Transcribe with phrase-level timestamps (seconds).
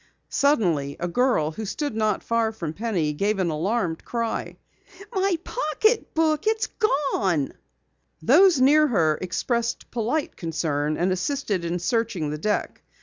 [0.29, 4.57] Suddenly a girl who stood not far from Penny gave an alarmed cry.
[5.13, 6.47] "My pocketbook!
[6.47, 6.65] It's
[7.13, 7.53] gone!"
[8.19, 12.81] Those near her expressed polite concern and assisted in searching the deck.